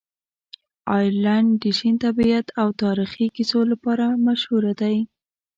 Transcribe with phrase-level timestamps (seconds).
[0.97, 4.97] آیرلنډ د شین طبیعت او تاریخي کیسو لپاره مشهوره دی.